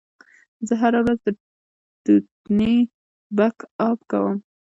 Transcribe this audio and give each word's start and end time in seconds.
زه 0.67 0.73
هره 0.81 0.99
ورځ 1.03 1.19
دوتنې 2.05 2.75
بک 3.37 3.57
اپ 3.87 3.99
کوم. 4.11 4.37